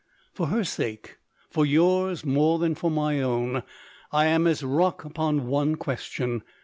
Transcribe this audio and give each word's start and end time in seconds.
For 0.33 0.47
her 0.47 0.63
sake, 0.63 1.19
for 1.51 1.63
yours, 1.63 2.25
more 2.25 2.57
than 2.57 2.73
for 2.73 2.89
my 2.89 3.21
own, 3.21 3.61
I 4.11 4.25
am 4.25 4.47
as 4.47 4.63
rock 4.63 5.05
upon 5.05 5.45
one 5.45 5.75
question. 5.75 6.41